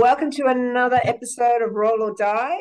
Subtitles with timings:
[0.00, 2.58] Welcome to another episode of Roll or Die.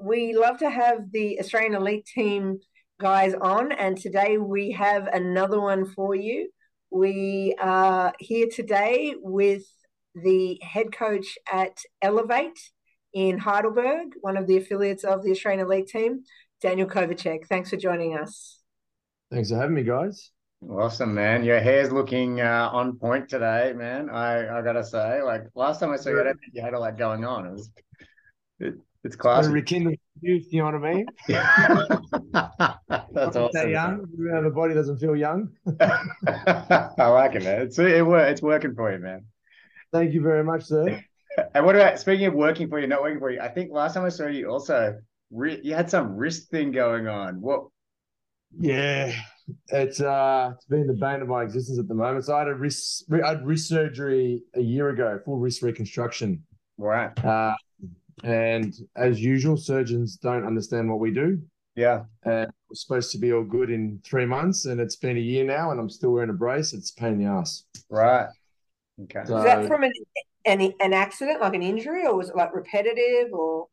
[0.00, 2.60] We love to have the Australian Elite Team
[3.00, 6.50] guys on, and today we have another one for you.
[6.92, 9.64] We are here today with
[10.14, 12.52] the head coach at ELEV8
[13.12, 16.22] in Heidelberg, one of the affiliates of the Australian Elite Team,
[16.62, 17.48] Daniel Kovacic.
[17.48, 18.60] Thanks for joining us.
[19.32, 20.30] Thanks for having me, guys.
[20.66, 21.44] Awesome, man.
[21.44, 24.10] Your hair's looking uh, on point today, man.
[24.10, 26.74] I, I gotta say, like last time I saw you, I don't think you had
[26.74, 27.46] all that going on.
[27.46, 27.70] It was,
[28.58, 29.52] it, it's classic.
[29.52, 31.06] Rekindle youth, you know what I mean?
[33.12, 33.50] That's awesome.
[33.52, 35.50] That young, the body doesn't feel young.
[35.80, 37.62] I like it, man.
[37.62, 39.26] It's it, it's working for you, man.
[39.92, 41.02] Thank you very much, sir.
[41.54, 43.40] And what about speaking of working for you, not working for you?
[43.40, 44.98] I think last time I saw you, also
[45.30, 47.40] you had some wrist thing going on.
[47.40, 47.68] What?
[48.58, 49.14] Yeah,
[49.68, 52.24] it's uh, it's been the bane of my existence at the moment.
[52.24, 56.42] So I had a wrist, I had wrist surgery a year ago, full wrist reconstruction.
[56.76, 57.12] Right.
[57.24, 57.54] Uh,
[58.24, 61.40] and as usual, surgeons don't understand what we do.
[61.76, 62.04] Yeah.
[62.24, 65.44] And we're supposed to be all good in three months, and it's been a year
[65.44, 66.72] now, and I'm still wearing a brace.
[66.72, 67.64] It's a pain in the ass.
[67.88, 68.28] Right.
[69.04, 69.22] Okay.
[69.24, 69.92] So, Is that from an,
[70.44, 73.68] an an accident, like an injury, or was it like repetitive, or?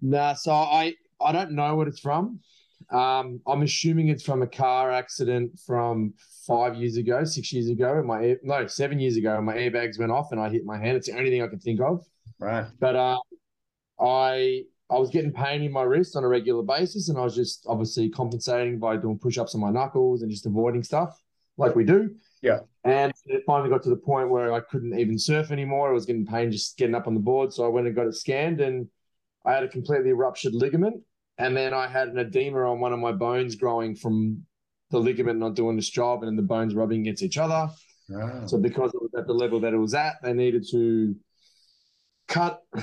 [0.00, 0.34] Nah.
[0.34, 2.40] So I I don't know what it's from.
[2.90, 6.14] Um, I'm assuming it's from a car accident from
[6.46, 8.02] five years ago, six years ago.
[8.02, 10.96] My air, no, seven years ago, my airbags went off and I hit my hand.
[10.96, 12.06] It's the only thing I can think of.
[12.38, 12.66] Right.
[12.80, 13.18] But uh,
[14.00, 17.34] I I was getting pain in my wrist on a regular basis, and I was
[17.34, 21.22] just obviously compensating by doing push-ups on my knuckles and just avoiding stuff
[21.58, 22.14] like we do.
[22.40, 22.60] Yeah.
[22.84, 25.90] And it finally got to the point where I couldn't even surf anymore.
[25.90, 27.52] I was getting pain just getting up on the board.
[27.52, 28.88] So I went and got it scanned, and
[29.44, 31.02] I had a completely ruptured ligament
[31.38, 34.44] and then I had an edema on one of my bones growing from
[34.90, 37.68] the ligament not doing its job and the bones rubbing against each other.
[38.14, 38.46] Oh.
[38.46, 41.14] So because it was at the level that it was at, they needed to
[42.26, 42.82] cut a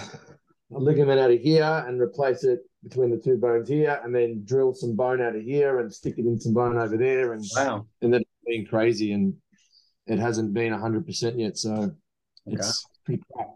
[0.70, 4.74] ligament out of here and replace it between the two bones here, and then drill
[4.74, 7.88] some bone out of here and stick it in some bone over there, and wow,
[8.04, 9.34] and then being crazy, and
[10.06, 11.92] it hasn't been hundred percent yet, so okay.
[12.46, 13.48] it's pretty crap.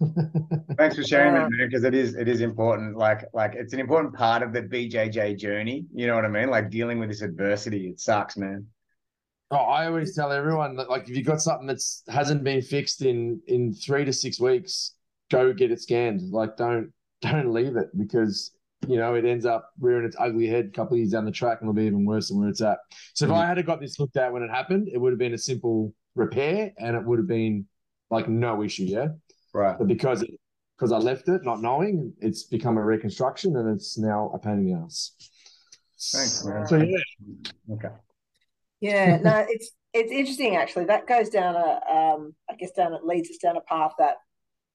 [0.76, 2.96] Thanks for sharing that, man, because it is it is important.
[2.96, 5.86] Like like it's an important part of the BJJ journey.
[5.94, 6.50] You know what I mean?
[6.50, 7.88] Like dealing with this adversity.
[7.88, 8.66] It sucks, man.
[9.50, 13.02] Oh, I always tell everyone that like if you've got something that's hasn't been fixed
[13.02, 14.94] in in three to six weeks,
[15.30, 16.32] go get it scanned.
[16.32, 18.50] Like don't don't leave it because
[18.88, 21.30] you know it ends up rearing its ugly head a couple of years down the
[21.30, 22.78] track and it'll be even worse than where it's at.
[23.14, 23.34] So mm-hmm.
[23.34, 25.38] if I had got this looked at when it happened, it would have been a
[25.38, 27.66] simple repair and it would have been
[28.10, 28.84] like no issue.
[28.84, 29.08] Yeah.
[29.54, 29.78] Right.
[29.78, 30.24] But because
[30.76, 34.54] because I left it not knowing, it's become a reconstruction and it's now a pain
[34.54, 35.12] in the ass.
[36.12, 36.66] Thanks, man.
[36.66, 37.74] So yeah.
[37.74, 37.94] Okay.
[38.80, 40.86] Yeah, no, it's it's interesting actually.
[40.86, 44.16] That goes down a um I guess down it leads us down a path that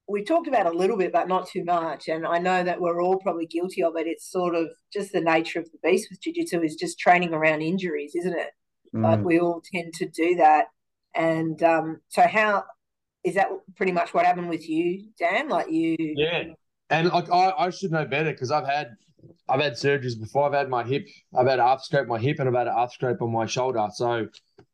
[0.08, 2.08] we talked about a little bit, but not too much.
[2.08, 4.08] And I know that we're all probably guilty of it.
[4.08, 7.62] It's sort of just the nature of the beast with jiu-jitsu is just training around
[7.62, 8.50] injuries, isn't it?
[8.96, 9.04] Mm.
[9.04, 10.66] Like we all tend to do that.
[11.14, 12.64] And um, so how
[13.30, 15.48] is that pretty much what happened with you, Dan?
[15.48, 15.96] Like you?
[16.00, 16.46] Yeah,
[16.90, 18.96] and like I, I should know better because I've had
[19.48, 20.48] I've had surgeries before.
[20.48, 21.08] I've had my hip,
[21.38, 23.88] I've had arthroscope my hip, and I've had an arthroscope on my shoulder.
[23.94, 24.28] So,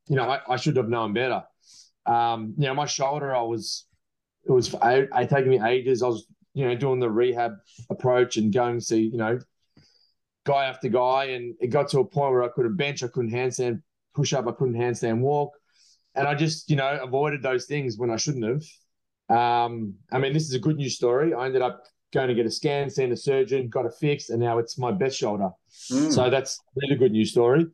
[0.08, 1.44] you know, I, I should have known better.
[2.06, 3.86] Um, you know, my shoulder, I was
[4.46, 6.02] it was it, it taking me ages.
[6.02, 7.56] I was you know doing the rehab
[7.90, 9.40] approach and going to see you know
[10.46, 13.32] guy after guy, and it got to a point where I couldn't bench, I couldn't
[13.32, 13.82] handstand
[14.14, 15.52] push up, I couldn't handstand walk
[16.16, 19.38] and I just you know avoided those things when I shouldn't have.
[19.38, 21.34] Um, I mean, this is a good news story.
[21.34, 21.84] I ended up
[22.14, 24.92] going to get a scan, seeing a surgeon, got it fixed, and now it's my
[24.92, 25.50] best shoulder.
[25.92, 26.12] Mm.
[26.12, 27.66] So that's really good news story.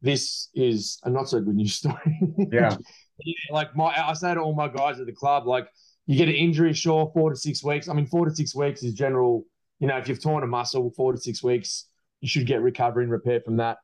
[0.00, 2.20] This is a not so good news story.
[2.52, 2.76] Yeah.
[3.24, 3.34] yeah.
[3.50, 5.68] Like my, I say to all my guys at the club, like
[6.06, 7.88] you get an injury, sure, four to six weeks.
[7.88, 9.44] I mean, four to six weeks is general.
[9.80, 11.86] You know, if you've torn a muscle, four to six weeks,
[12.20, 13.78] you should get recovery and repair from that.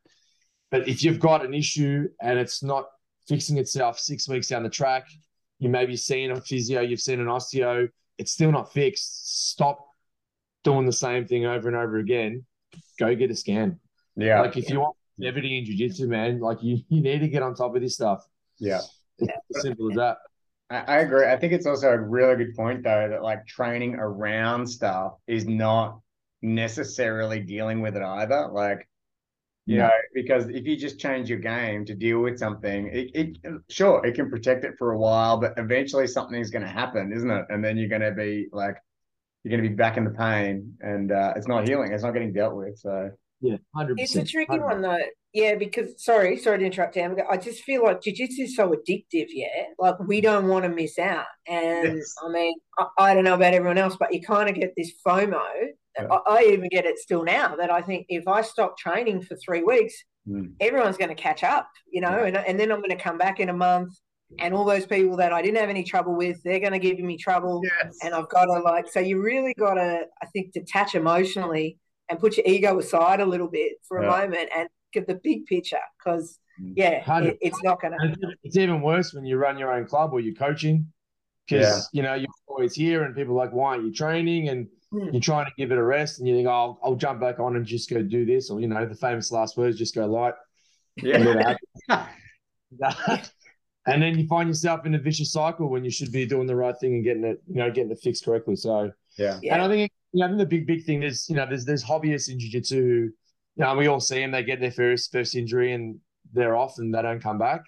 [0.71, 2.87] But if you've got an issue and it's not
[3.29, 5.07] fixing itself six weeks down the track.
[5.59, 7.89] You may be seeing a physio, you've seen an osteo,
[8.19, 9.51] it's still not fixed.
[9.51, 9.87] Stop
[10.63, 12.45] doing the same thing over and over again.
[12.99, 13.79] Go get a scan.
[14.17, 14.41] Yeah.
[14.41, 17.55] Like if you want longevity in jiu-jitsu, man, like you, you need to get on
[17.55, 18.25] top of this stuff.
[18.59, 18.81] Yeah.
[19.19, 20.19] It's as simple as that.
[20.71, 21.27] I, agree.
[21.27, 25.47] I think it's also a really good point though that like training around stuff is
[25.47, 26.01] not
[26.43, 28.49] necessarily dealing with it either.
[28.49, 28.89] Like
[29.67, 33.39] you know because if you just change your game to deal with something it, it
[33.71, 37.31] sure it can protect it for a while but eventually something's going to happen isn't
[37.31, 38.77] it and then you're going to be like
[39.43, 42.13] you're going to be back in the pain and uh, it's not healing it's not
[42.13, 44.31] getting dealt with so Yeah, hundred It's a percent.
[44.31, 44.99] tricky one though.
[45.33, 47.17] Yeah, because sorry, sorry to interrupt, Dan.
[47.29, 49.27] I just feel like jiu-jitsu is so addictive.
[49.31, 51.27] Yeah, like we don't want to miss out.
[51.47, 52.15] And Yes.
[52.25, 54.93] I mean, I, I don't know about everyone else, but you kind of get this
[55.05, 55.43] FOMO.
[55.99, 56.07] Yeah.
[56.11, 59.37] I, I even get it still now that I think if I stop training for
[59.37, 59.95] three weeks,
[60.27, 60.55] Mm.
[60.59, 61.69] everyone's going to catch up.
[61.87, 62.25] You know, Yeah.
[62.29, 63.93] and and then I'm going to come back in a month,
[64.39, 66.99] and all those people that I didn't have any trouble with, they're going to give
[66.99, 67.99] me trouble Yes.
[68.03, 71.77] and I've got to like so you really got to I think detach emotionally
[72.09, 75.45] and put your ego aside a little bit for a moment and get the big
[75.45, 76.73] picture because Mm.
[76.77, 80.13] yeah it, it's not gonna it's- it's even worse when you run your own club
[80.15, 80.87] or you're coaching
[81.47, 84.49] because you know you're always here and people are like, why aren't you training?
[84.49, 85.09] And Hmm.
[85.11, 87.41] you're trying to give it a rest and you think, oh, I'll, I'll jump back
[87.41, 90.07] on and just go do this, or you know, the famous last words, just go
[90.07, 90.35] light.
[90.97, 91.57] Yeah.
[93.87, 96.55] and then you find yourself in a vicious cycle when you should be doing the
[96.55, 98.55] right thing and getting it, you know, getting it fixed correctly.
[98.55, 99.41] So, yeah.
[99.43, 101.47] yeah and I think, you know, I think the big, big thing is, you know,
[101.49, 103.13] there's there's hobbyists in jiu-jitsu who, you
[103.57, 105.99] know, we all see them, they get their first first injury and
[106.33, 107.63] they're off and they don't come back.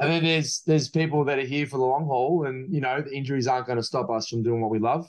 [0.00, 3.00] And then there's there's people that are here for the long haul, and you know,
[3.00, 5.08] the injuries aren't going to stop us from doing what we love.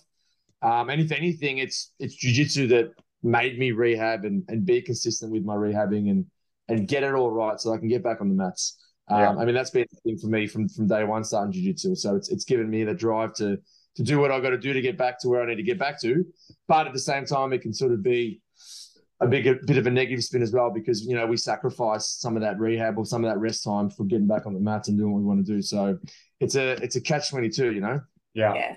[0.61, 2.91] Um, and if anything, it's it's jiu-jitsu that
[3.23, 6.25] made me rehab and, and be consistent with my rehabbing and
[6.67, 8.77] and get it all right so I can get back on the mats.
[9.09, 9.35] Um, Yeah.
[9.37, 11.95] I mean, that's been the thing for me from from day one starting jiu-jitsu.
[11.95, 13.57] So it's it's given me the drive to
[13.95, 15.63] to do what I got to do to get back to where I need to
[15.63, 16.23] get back to.
[16.67, 18.41] But at the same time, it can sort of be
[19.21, 22.07] a big a bit of a negative spin as well because you know we sacrifice
[22.07, 24.59] some of that rehab or some of that rest time for getting back on the
[24.59, 25.61] mats and doing what we want to do.
[25.61, 25.97] So
[26.39, 27.99] it's a it's a catch twenty two, you know.
[28.33, 28.53] Yeah.
[28.53, 28.75] yeah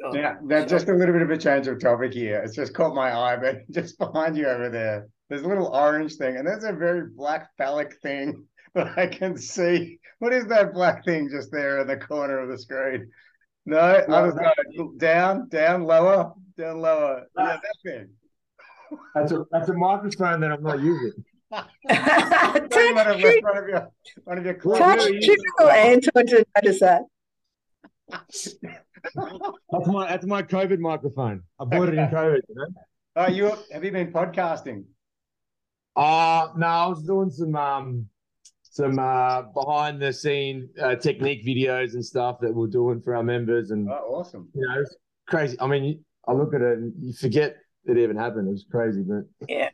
[0.00, 0.16] sure.
[0.16, 0.78] Yeah, that's Sure.
[0.78, 2.40] just a little bit of a change of topic here.
[2.42, 6.14] It's just caught my eye, but just behind you over there, there's a little orange
[6.16, 8.44] thing, and there's a very black phallic thing
[8.74, 9.98] that I can see.
[10.18, 13.10] What is that black thing just there in the corner of the screen?
[13.66, 14.52] No, other side.
[14.78, 17.26] Uh, down, down, lower, down, lower.
[17.38, 18.08] Yeah, that thing.
[19.14, 21.24] That's a that's a microphone that I'm not using.
[21.50, 23.90] Maybe one of your, Touch- one of your,
[24.24, 25.70] one of your Well, really?
[25.70, 27.02] Anton to notice that
[29.14, 31.42] That's my that's my COVID microphone.
[31.60, 32.66] I bought it in COVID, you know.
[33.16, 34.84] Oh, you have you been podcasting?
[35.96, 38.08] Uh no, I was doing some um
[38.62, 43.22] some uh behind the scene uh, technique videos and stuff that we're doing for our
[43.22, 44.48] members and Oh, awesome.
[44.54, 44.96] you know it's
[45.28, 45.56] crazy.
[45.60, 48.48] I mean, I look at it and you forget it even happened.
[48.48, 49.68] It was crazy, but Yeah.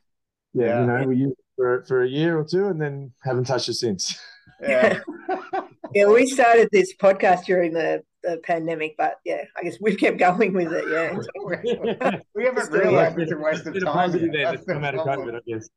[0.55, 0.81] yeah, Yeah.
[0.81, 3.69] you know, we used it for for a year or two and then haven't touched
[3.69, 4.19] it since.
[4.61, 4.99] Yeah.
[5.95, 10.19] yeah we started this podcast during the, the pandemic but yeah I guess we've kept
[10.19, 11.17] going with it yeah
[12.35, 13.23] we haven't Still, realized yeah.
[13.23, 13.93] it's a waste of time.
[13.93, 15.07] positive there That's that's come out of.
[15.07, 15.69] COVID, I guess.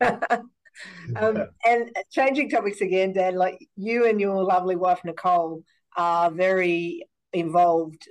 [1.16, 5.64] um, and changing topics again, Dan, like you and your lovely wife, Nicole,
[5.96, 8.06] are very involved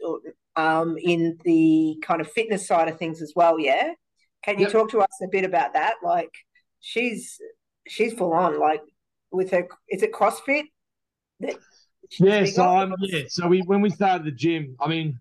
[0.55, 3.57] um, in the kind of fitness side of things as well.
[3.59, 3.91] Yeah.
[4.43, 4.71] Can you Yep.
[4.71, 5.95] talk to us a bit about that?
[6.03, 6.33] Like
[6.81, 7.39] she's,
[7.87, 8.81] she's full on, like
[9.31, 10.63] with her, is it CrossFit?
[11.39, 11.76] That she's
[12.19, 12.63] Yeah, so?
[12.63, 13.23] I'm yeah.
[13.27, 15.19] So we when we started the gym, I mean,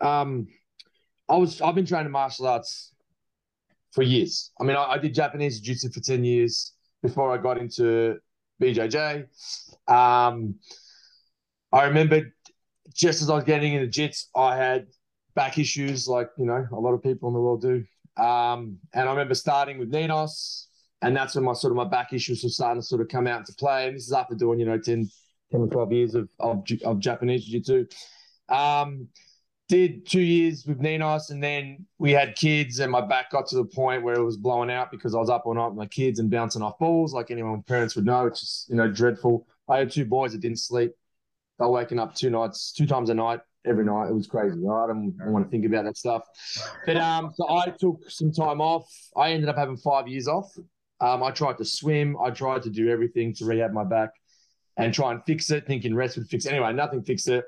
[0.00, 0.48] um,
[1.28, 2.94] I was I've been training martial arts
[3.92, 4.50] for years.
[4.60, 6.72] I mean, I, I did Japanese jiu-jitsu for ten years
[7.02, 8.18] before I got into
[8.60, 9.26] BJJ.
[9.86, 10.56] Um,
[11.72, 12.32] I remember
[12.94, 14.86] just as I was getting into jits, I had
[15.34, 17.84] back issues, like you know a lot of people in the world do.
[18.16, 20.68] Um, and I remember starting with Ninos,
[21.02, 23.26] and that's when my sort of my back issues were starting to sort of come
[23.26, 23.86] out into play.
[23.86, 25.08] And this is after doing you know 10,
[25.52, 27.86] 10 or 12 years of, of, of Japanese Jiu-Jitsu.
[28.48, 29.08] Um,
[29.68, 33.56] did two years with Ninos and then we had kids and my back got to
[33.56, 35.86] the point where it was blowing out because I was up all night with my
[35.86, 38.26] kids and bouncing off balls like anyone with parents would know.
[38.26, 39.46] It's just, you know, dreadful.
[39.68, 40.92] I had two boys that didn't sleep.
[41.58, 44.08] They were waking up two nights, two times a night, every night.
[44.08, 44.58] It was crazy.
[44.58, 44.84] Right?
[44.84, 46.22] I don't, I don't want to think about that stuff.
[46.86, 48.88] But um, so I took some time off.
[49.16, 50.50] I ended up having five years off.
[51.00, 52.16] Um, I tried to swim.
[52.22, 54.10] I tried to do everything to rehab my back
[54.78, 56.52] and try and fix it, thinking rest would fix it.
[56.52, 57.44] Anyway, nothing fixed it.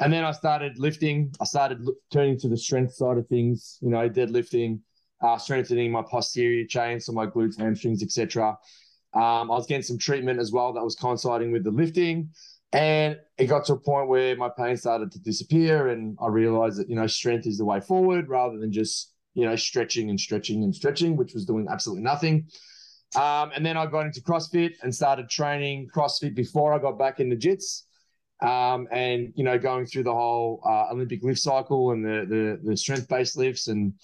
[0.00, 1.32] And then I started lifting.
[1.40, 4.80] I started lo- turning to the strength side of things, you know, deadlifting,
[5.22, 8.58] uh, strengthening my posterior chain, so my glutes, hamstrings, etc.
[9.14, 12.30] Um, I was getting some treatment as well that was coinciding with the lifting.
[12.72, 15.88] And it got to a point where my pain started to disappear.
[15.88, 19.46] And I realized that, you know, strength is the way forward rather than just, you
[19.46, 22.48] know, stretching and stretching and stretching, which was doing absolutely nothing.
[23.16, 27.20] Um, and then I got into CrossFit and started training CrossFit before I got back
[27.20, 27.82] into jits.
[28.42, 32.70] Um, and you know, going through the whole uh, Olympic lift cycle and the the,
[32.70, 33.94] the strength based lifts and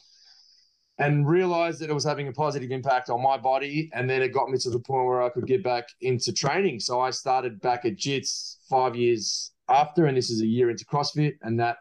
[1.00, 3.90] and realized that it was having a positive impact on my body.
[3.94, 6.80] And then it got me to the point where I could get back into training.
[6.80, 10.84] So I started back at jits five years after, and this is a year into
[10.84, 11.32] CrossFit.
[11.40, 11.78] And that,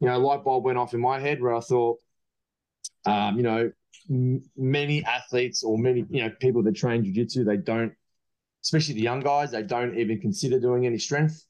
[0.00, 1.98] you know, light bulb went off in my head where I thought,
[3.06, 3.70] um, you know,
[4.10, 7.92] m- many athletes or many you know people that train jiu-jitsu they don't
[8.62, 11.44] especially the young guys they don't even consider doing any strength.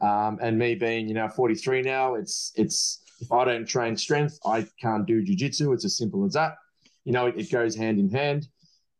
[0.00, 4.38] Um, and me being you know 43 now it's it's if i don't train strength
[4.46, 5.72] i can't do jiu-jitsu.
[5.72, 6.54] It's as simple as that.
[7.04, 8.48] You know it, it goes hand in hand.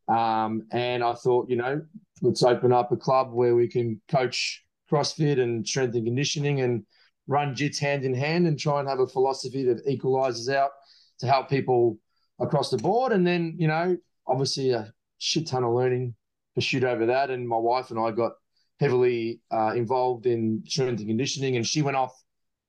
[0.07, 1.81] Um, and i thought you know
[2.21, 6.83] let's open up a club where we can coach crossfit and strength and conditioning and
[7.27, 10.71] run jits hand in hand and try and have a philosophy that equalizes out
[11.19, 11.97] to help people
[12.39, 13.11] across the board.
[13.11, 13.97] And then, you know,
[14.27, 16.15] obviously a shit ton of learning
[16.55, 17.29] pursued over that.
[17.29, 18.33] And my wife and I got
[18.79, 22.13] heavily uh, involved in strength and conditioning, and she went off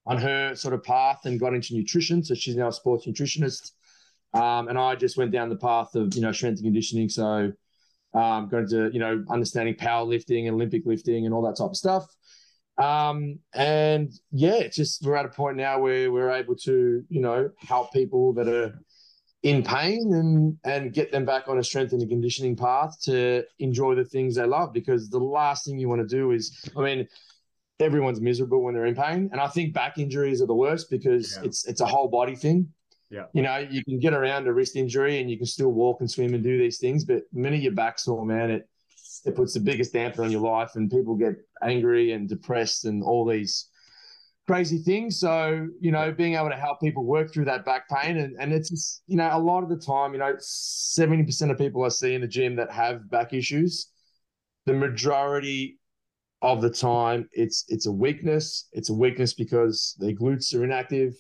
[0.07, 2.25] on her sort of path and got into nutrition.
[2.25, 3.73] So she's now a sports nutritionist.
[4.33, 7.09] Um, and I just went down the path of, you know, strength and conditioning.
[7.09, 7.53] So
[8.15, 11.77] um, going to, you know, understanding powerlifting and Olympic lifting and all that type of
[11.77, 12.07] stuff.
[12.79, 17.21] Um, and yeah, it's just we're at a point now where we're able to, you
[17.21, 18.79] know, help people that are
[19.43, 23.43] in pain and and get them back on a strength and a conditioning path to
[23.59, 26.83] enjoy the things they love because the last thing you want to do is I
[26.83, 27.09] mean
[27.79, 31.37] everyone's miserable when they're in pain and I think back injuries are the worst because
[31.37, 31.47] yeah.
[31.47, 32.69] it's it's a whole body thing.
[33.09, 33.25] Yeah.
[33.33, 36.09] You know, you can get around a wrist injury and you can still walk and
[36.09, 38.69] swim and do these things, but many of your back sore, man, it
[39.25, 43.03] it puts the biggest damper on your life and people get angry and depressed and
[43.03, 43.69] all these
[44.47, 45.21] crazy things.
[45.21, 48.53] So, you know, being able to help people work through that back pain and, and
[48.53, 51.89] it's just, you know, a lot of the time, you know, 70% of people I
[51.89, 53.91] see in the gym that have back issues,
[54.67, 55.79] the majority
[56.43, 58.69] of the time it's it's a weakness.
[58.73, 61.15] It's a weakness because their glutes are inactive.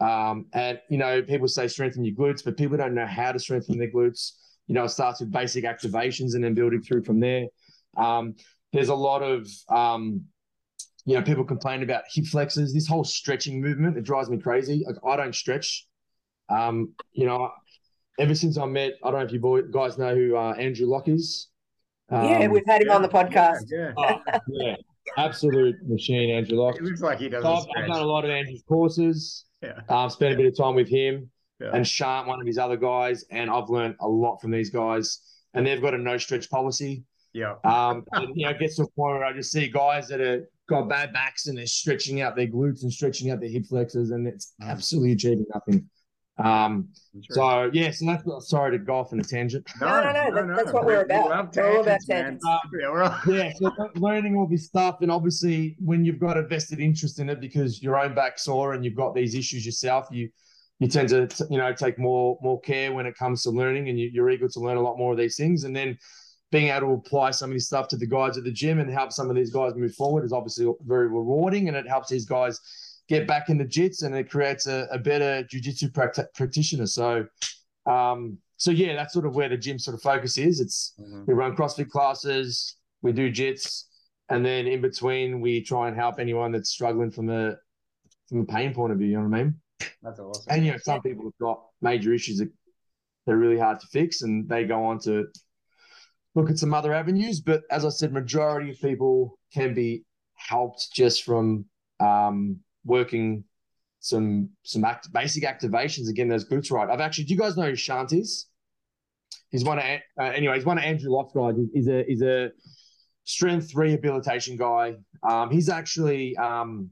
[0.00, 3.38] Um, and you know, people say strengthen your glutes, but people don't know how to
[3.38, 4.32] strengthen their glutes.
[4.70, 7.46] You know, it starts with basic activations and then building through from there.
[7.96, 8.36] Um,
[8.72, 10.26] there's a lot of um,
[11.04, 14.84] you know, people complain about hip flexors, this whole stretching movement, it drives me crazy.
[14.86, 15.88] Like, I don't stretch.
[16.48, 17.50] Um, you know,
[18.20, 20.86] ever since I met, I don't know if you boy, guys know who uh, Andrew
[20.86, 21.48] Locke is.
[22.10, 23.64] Um, yeah, we've had him yeah, on the podcast.
[23.66, 24.18] Yeah, yeah.
[24.36, 24.76] Oh, yeah.
[25.18, 26.76] absolute machine, Andrew Locke.
[26.76, 27.42] It looks like he does.
[27.42, 29.46] So I've, I've, done a lot of Andrew's courses.
[29.62, 31.28] Yeah, uh, spent a bit of time with him
[31.60, 31.70] yeah.
[31.72, 35.20] and Shant, one of his other guys, and I've learned a lot from these guys.
[35.52, 37.02] And they've got a no stretch policy.
[37.32, 37.54] Yeah.
[37.64, 40.20] Um, and, you know, it gets to a point where I just see guys that
[40.20, 43.66] are got bad backs and they're stretching out their glutes and stretching out their hip
[43.66, 44.68] flexors, and it's mm.
[44.68, 45.90] absolutely achieving nothing.
[46.38, 46.88] Um,
[47.30, 49.68] so yeah, so that's sorry to go off on a tangent.
[49.80, 51.54] No, no, no, no, no that's what we're about.
[51.54, 52.46] We're all about tangents.
[52.46, 53.18] Um, yeah, we're all...
[53.26, 57.28] yeah, so learning all this stuff, and obviously when you've got a vested interest in
[57.28, 60.30] it because your own back sore and you've got these issues yourself, you
[60.80, 63.98] you tend to you know take more more care when it comes to learning, and
[63.98, 65.96] you, you're eager to learn a lot more of these things, and then
[66.50, 68.90] being able to apply some of this stuff to the guys at the gym and
[68.90, 72.24] help some of these guys move forward is obviously very rewarding and it helps these
[72.24, 72.58] guys
[73.08, 75.90] get back into jits and it creates a, a better jiu-jitsu
[76.34, 76.86] practitioner.
[76.86, 77.24] So
[77.86, 80.58] um, so yeah that's sort of where the gym sort of focus is.
[80.58, 81.22] It's mm-hmm.
[81.26, 83.84] we run crossfit classes we do jits
[84.28, 87.56] and then in between we try and help anyone that's struggling from a
[88.28, 89.54] from a pain point of view you know what i mean
[90.02, 92.50] that's awesome and you know some people have got major issues that
[93.26, 95.26] they're really hard to fix and they go on to
[96.34, 97.40] look at some other avenues.
[97.40, 101.66] But as I said, majority of people can be helped just from
[101.98, 103.44] um, working
[104.00, 106.08] some some act, basic activations.
[106.08, 106.88] Again, those glutes right.
[106.88, 107.24] I've actually.
[107.24, 108.46] Do you guys know who Shant is?
[109.50, 110.56] He's one of uh, anyway.
[110.56, 111.54] He's one of Andrew Locke's guys.
[111.74, 112.50] He's a he's a
[113.24, 114.96] strength rehabilitation guy.
[115.28, 116.90] Um, he's actually um,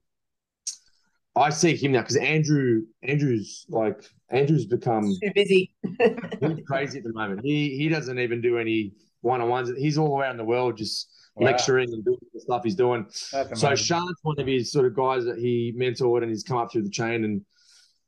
[1.38, 5.74] I see him now because Andrew Andrew's like Andrew's become too busy.
[5.82, 7.40] he's crazy at the moment.
[7.42, 9.70] He he doesn't even do any one on ones.
[9.76, 11.46] He's all around the world just wow.
[11.46, 13.06] lecturing and doing the stuff he's doing.
[13.10, 16.72] So Shant's one of his sort of guys that he mentored and he's come up
[16.72, 17.42] through the chain and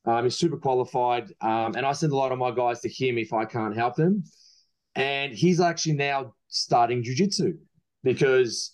[0.06, 1.32] um, he's super qualified.
[1.40, 3.96] Um, and I send a lot of my guys to him if I can't help
[3.96, 4.24] them.
[4.94, 7.58] And he's actually now starting jujitsu
[8.02, 8.72] because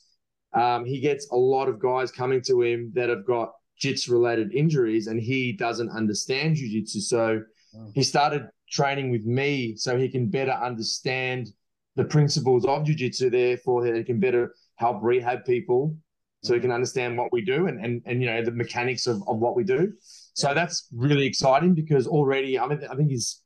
[0.53, 3.53] um, he gets a lot of guys coming to him that have got
[3.83, 7.01] jits related injuries and he doesn't understand jujitsu.
[7.01, 7.43] So
[7.95, 11.49] he started training with me so he can better understand–
[11.97, 13.31] the principles of jiu-jitsu.
[13.31, 15.97] Therefore he can better help rehab people
[16.43, 16.67] so he mm-hmm.
[16.67, 19.57] can understand what we do and and, and you know the mechanics of, of what
[19.57, 19.93] we do.
[20.35, 23.43] So that's really exciting because already i mean i think he's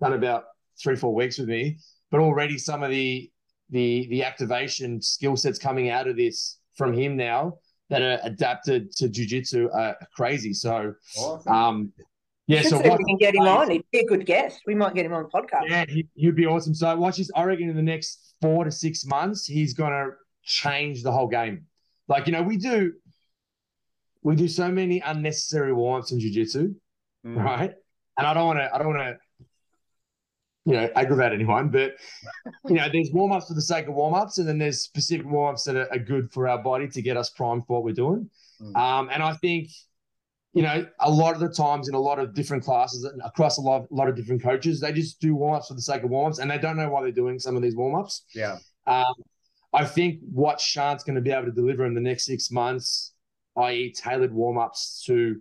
[0.00, 0.44] done about
[0.80, 1.78] three four weeks with me
[2.10, 3.30] but already some of the
[3.70, 7.54] the the activation skill sets coming out of this from him now
[7.94, 11.52] that are adapted to jiu-jitsu are crazy so awesome.
[11.52, 11.92] um
[12.46, 13.70] yeah, so what, we can get him on.
[13.70, 14.60] He'd be a good guest.
[14.66, 15.68] We might get him on the podcast.
[15.68, 16.74] Yeah, he, would be awesome.
[16.74, 17.30] So watch this.
[17.34, 20.10] I reckon in the next four to six months, he's gonna
[20.42, 21.64] change the whole game.
[22.06, 22.92] Like you know, we do,
[24.22, 26.74] we do so many unnecessary warm-ups in jiu-jitsu,
[27.26, 27.42] mm.
[27.42, 27.72] right?
[28.18, 28.74] And I don't want to.
[28.74, 29.16] I don't want to.
[30.64, 31.92] You know aggravate anyone, but
[32.66, 35.26] you know there's warm ups for the sake of warm ups, and then there's specific
[35.26, 37.84] warm ups that are, are, good for our body to get us primed for what
[37.84, 38.28] we're doing.
[38.60, 38.76] Mm.
[38.76, 39.68] Um, and I think
[40.54, 43.60] you know a lot of the times in a lot of different classes across a
[43.60, 46.10] lot, a lot of different coaches, they just do warm ups for the sake of
[46.10, 48.24] warm ups, and they don't know why they're doing some of these warm ups.
[48.34, 48.58] Yeah.
[48.86, 49.14] Um,
[49.72, 53.12] I think what Shant's going to be able to deliver in the next six months,
[53.56, 55.40] i.e., tailored warm ups to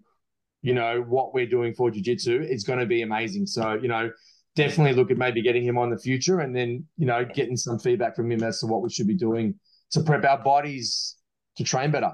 [0.63, 3.45] you know, what we're doing for jiu-jitsu, it's going to be amazing.
[3.45, 4.09] So, you know,
[4.55, 7.79] definitely look at maybe getting him on the future and then, you know, getting some
[7.79, 9.55] feedback from him as to what we should be doing
[9.91, 11.15] to prep our bodies
[11.57, 12.11] to train better.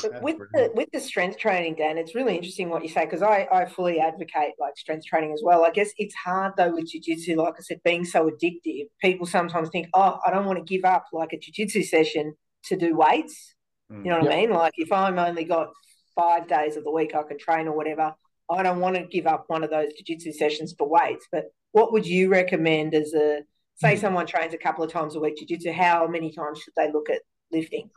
[0.00, 3.20] But with the with the strength training, Dan, it's really interesting what you say because
[3.20, 5.64] I, I fully advocate like strength training as well.
[5.64, 8.84] I guess it's hard though with jiu-jitsu, like I said, being so addictive.
[9.02, 12.34] People sometimes think, oh, I don't want to give up like a jiu-jitsu session
[12.66, 13.56] to do weights.
[13.90, 14.04] Mm.
[14.04, 14.34] You know what yep.
[14.34, 14.50] I mean?
[14.50, 15.70] Like if I'm only got
[16.14, 18.14] five days of the week I can train or whatever.
[18.50, 21.92] I don't want to give up one of those jiu-jitsu sessions for weights, but what
[21.92, 23.40] would you recommend as a
[23.76, 24.00] say hmm.
[24.00, 27.10] someone trains a couple of times a week jiu-jitsu, how many times should they look
[27.10, 27.20] at
[27.52, 27.90] lifting?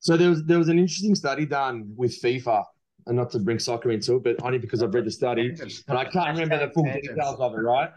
[0.00, 2.64] So there was there was an interesting study done with FIFA,
[3.06, 5.98] and not to bring soccer into it, but only because I've read the study and
[5.98, 7.90] I can't remember the full details of it, right?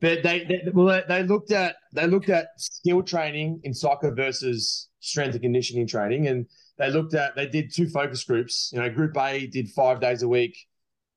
[0.00, 4.88] But they, they well they looked at they looked at skill training in soccer versus
[5.00, 6.46] strength and conditioning training, and
[6.78, 8.70] they looked at they did two focus groups.
[8.72, 10.56] You know, Group A did five days a week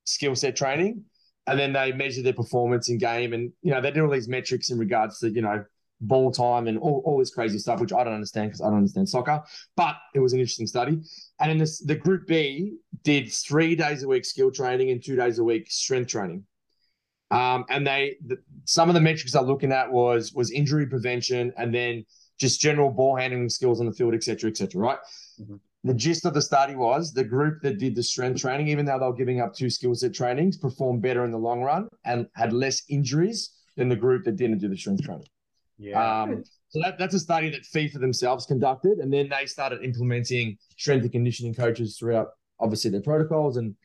[0.06, 1.04] skill set training,
[1.48, 4.28] and then they measure their performance in game, and you know they did all these
[4.28, 5.64] metrics in regards to you know
[6.02, 8.78] ball time and all, all this crazy stuff, which I don't understand because I don't
[8.78, 9.42] understand soccer.
[9.76, 11.00] But it was an interesting study.
[11.40, 15.16] And in this, the Group B did three days a week skill training and two
[15.16, 16.46] days a week strength training.
[17.32, 21.54] Um, and they the, some of the metrics they're looking at was was injury prevention
[21.58, 22.06] and then
[22.38, 25.00] just general ball handling skills on the field, et cetera, et cetera, right?
[25.42, 25.56] Mm-hmm.
[25.86, 28.98] The gist of the study was the group that did the strength training, even though
[28.98, 32.28] they were giving up two skill set trainings, performed better in the long run and
[32.34, 35.28] had less injuries than the group that didn't do the strength training.
[35.78, 36.24] Yeah.
[36.24, 40.58] Um, so that, that's a study that FIFA themselves conducted, and then they started implementing
[40.76, 43.76] strength and conditioning coaches throughout, obviously, their protocols and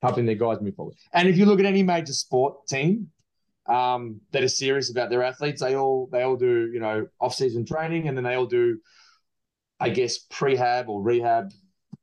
[0.00, 0.94] helping their guys move forward.
[1.12, 3.08] And if you look at any major sport team
[3.66, 7.34] um, that are serious about their athletes, they all they all do you know off
[7.34, 8.78] season training, and then they all do
[9.80, 11.52] I guess, prehab or rehab,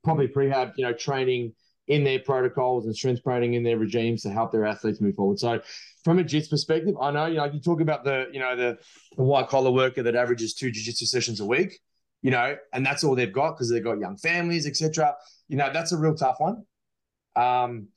[0.02, 1.54] probably prehab, you know, training
[1.86, 5.38] in their protocols and strength training in their regimes to help their athletes move forward.
[5.38, 5.60] So
[6.04, 8.78] from a JITS perspective, I know, you know, you talk about the, you know, the,
[9.16, 11.80] the white collar worker that averages two jiu-jitsu sessions a week,
[12.20, 15.14] you know, and that's all they've got because they've got young families, etc.
[15.48, 16.64] You know, that's a real tough one.
[17.36, 17.88] Um,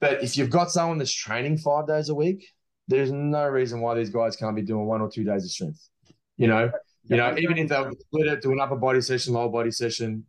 [0.00, 2.46] but if you've got someone that's training five days a week,
[2.88, 5.88] there's no reason why these guys can't be doing one or two days of strength.
[6.36, 6.70] You know,
[7.08, 9.70] you know, even if they would split it to an upper body session, lower body
[9.70, 10.24] session,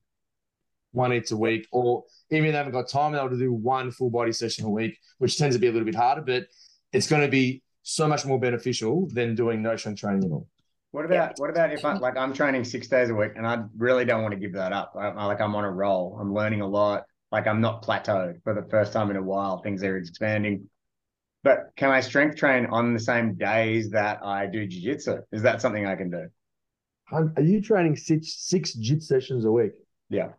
[0.91, 4.09] one each a week, or even if they haven't got time, they'll do one full
[4.09, 6.45] body session a week, which tends to be a little bit harder, but
[6.93, 10.47] it's going to be so much more beneficial than doing no strength training at all.
[10.91, 11.31] What about yeah.
[11.37, 14.23] what about if I like I'm training six days a week and I really don't
[14.23, 14.93] want to give that up?
[14.97, 16.17] I, I, like I'm on a roll.
[16.19, 17.03] I'm learning a lot.
[17.31, 19.61] Like I'm not plateaued for the first time in a while.
[19.61, 20.67] Things are expanding.
[21.43, 25.21] But can I strength train on the same days that I do jiu-jitsu?
[25.31, 26.27] Is that something I can do?
[27.11, 29.71] Are you training six six jit sessions a week?
[30.09, 30.29] Yeah.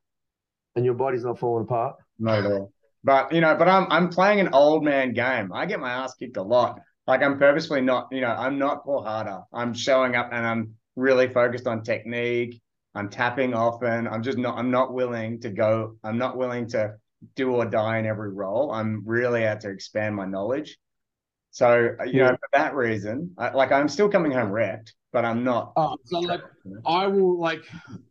[0.77, 1.97] And your body's not falling apart?
[2.19, 2.73] No, at all.
[3.03, 5.53] But you know, but I'm I'm playing an old man game.
[5.53, 6.81] I get my ass kicked a lot.
[7.07, 9.41] Like I'm purposefully not, you know, I'm not Paul harder.
[9.53, 12.61] I'm showing up and I'm really focused on technique.
[12.95, 14.07] I'm tapping often.
[14.07, 14.59] I'm just not.
[14.59, 15.97] I'm not willing to go.
[16.05, 16.95] I'm not willing to
[17.37, 18.73] do or die in every roll.
[18.73, 20.79] I'm really out to expand my knowledge.
[21.51, 22.31] So you yeah.
[22.31, 25.73] know, for that reason, I, like I'm still coming home wrecked, but I'm not.
[25.77, 26.43] Oh, so like
[26.87, 27.63] I will like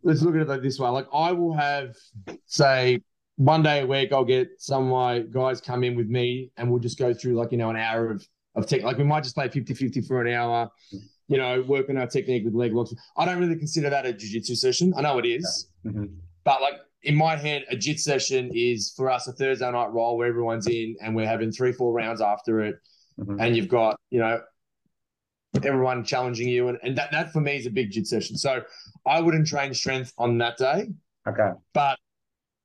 [0.04, 0.90] let's look at it like this way.
[0.90, 1.96] Like I will have
[2.46, 3.02] say
[3.36, 6.70] one day a week I'll get some of my guys come in with me and
[6.70, 8.84] we'll just go through like you know an hour of of tech.
[8.84, 10.70] Like we might just play 50-50 for an hour,
[11.28, 12.94] you know, working our technique with leg locks.
[13.16, 14.94] I don't really consider that a jiu-jitsu session.
[14.98, 16.06] I know it is, mm-hmm.
[16.44, 20.18] but like in my head, a jit session is for us a Thursday night roll
[20.18, 22.76] where everyone's in and we're having three, four rounds after it.
[23.20, 23.40] Mm-hmm.
[23.40, 24.42] And you've got, you know,
[25.56, 26.70] everyone challenging you.
[26.70, 28.38] And, and that, that for me is a big jit session.
[28.38, 28.62] So
[29.06, 30.90] I wouldn't train strength on that day.
[31.28, 31.52] Okay.
[31.74, 31.98] But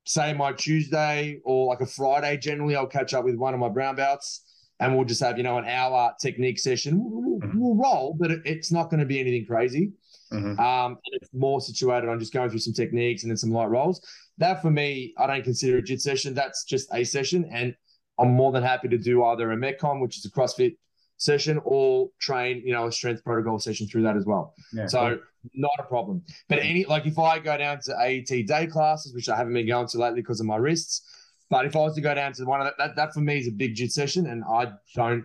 [0.07, 3.69] say my Tuesday or like a Friday, generally I'll catch up with one of my
[3.69, 4.43] brown belts
[4.81, 7.01] and we'll just have, you know, an hour technique session.
[7.03, 7.59] We'll, mm-hmm.
[7.59, 9.93] we'll roll, but it, it's not going to be anything crazy.
[10.33, 10.59] Mm-hmm.
[10.61, 13.71] Um, and it's more situated on just going through some techniques and then some light
[13.71, 14.07] rolls.
[14.39, 16.35] That for me, I don't consider a jit session.
[16.35, 17.49] That's just a session.
[17.53, 17.75] And
[18.19, 20.77] I'm more than happy to do either a Metcon, which is a CrossFit
[21.25, 24.55] session or train, you know, a strength protocol session through that as well.
[24.73, 25.19] Yeah, so cool.
[25.55, 26.23] not a problem.
[26.49, 29.67] But any like if I go down to AET day classes, which I haven't been
[29.67, 31.03] going to lately because of my wrists,
[31.51, 33.39] but if I was to go down to one of that, that, that for me
[33.39, 35.25] is a big jit session, and I don't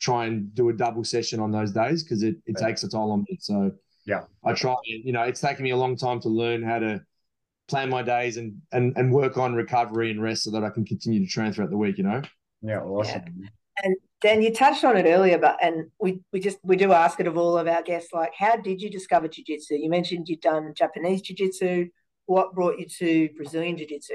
[0.00, 2.66] try and do a double session on those days because it, it Yeah.
[2.66, 3.38] takes a toll on me.
[3.40, 3.72] So
[4.06, 4.24] Yeah.
[4.44, 4.74] I try.
[4.92, 7.00] and, You know, it's taken me a long time to learn how to
[7.68, 10.84] plan my days and and and work on recovery and rest so that I can
[10.84, 11.98] continue to train throughout the week.
[11.98, 12.22] You know.
[12.62, 13.24] Yeah, awesome.
[14.26, 17.28] Dan, you touched on it earlier, but and we we just we do ask it
[17.28, 19.76] of all of our guests, like how did you discover jiu-jitsu?
[19.76, 21.86] You mentioned you'd done Japanese jiu-jitsu.
[22.24, 24.14] What brought you to Brazilian jiu-jitsu?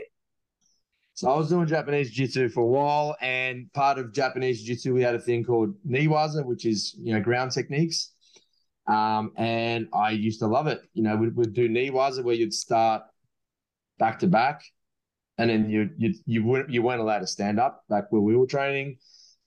[1.14, 5.02] So I was doing Japanese jiu-jitsu for a while, and part of Japanese jiu-jitsu we
[5.02, 8.12] had a thing called newaza, which is you know ground techniques.
[8.88, 10.82] Um, and I used to love it.
[10.94, 13.04] You know, we'd, we'd do newaza where you'd start
[13.98, 14.62] back to back,
[15.38, 18.36] and then you you you weren't you weren't allowed to stand up back where we
[18.36, 18.98] were training,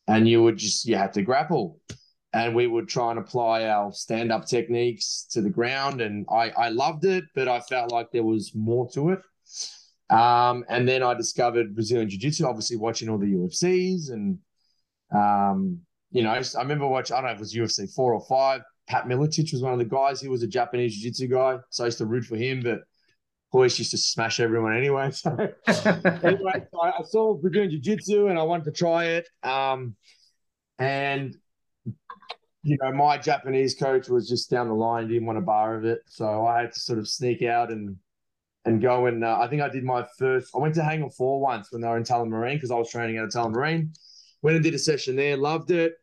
[0.06, 1.80] and you would just you had to grapple,
[2.32, 6.50] and we would try and apply our stand up techniques to the ground, and I
[6.50, 9.20] I loved it, but I felt like there was more to it.
[10.10, 14.10] Um, and then I discovered Brazilian Jiu Jitsu, obviously watching all the UFCs.
[14.10, 14.38] And,
[15.14, 18.24] um, you know, I remember watching, I don't know if it was UFC four or
[18.28, 18.62] five.
[18.86, 20.20] Pat Miletich was one of the guys.
[20.20, 21.58] He was a Japanese Jiu Jitsu guy.
[21.70, 22.80] So I used to root for him, but
[23.54, 25.10] Royce used to smash everyone anyway.
[25.12, 25.30] So
[25.66, 29.28] anyway, so I, saw Brazilian Jiu Jitsu and I wanted to try it.
[29.42, 29.94] Um,
[30.78, 31.36] and,
[32.62, 35.84] you know, my Japanese coach was just down the line, didn't want a bar of
[35.84, 36.00] it.
[36.06, 37.96] So I had to sort of sneak out and
[38.66, 40.50] and go and uh, I think I did my first.
[40.54, 43.18] I went to Hangar Four once when they were in Tullamarine because I was training
[43.18, 43.94] out of Tullamarine.
[44.42, 45.94] Went and did a session there, loved it.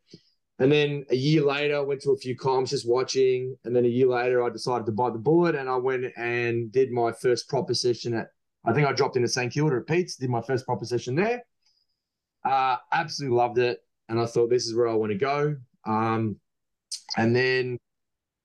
[0.62, 3.58] And then a year later, I went to a few comps just watching.
[3.66, 6.72] And then a year later, I decided to bite the bullet and I went and
[6.72, 8.28] did my first proper session at.
[8.64, 11.44] I think I dropped into St Kilda at Pete's, did my first proper session there.
[12.46, 15.56] Uh, absolutely loved it, and I thought this is where I want to go.
[15.84, 16.36] Um,
[17.18, 17.80] and then